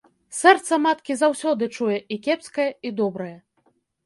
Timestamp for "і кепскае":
2.17-2.67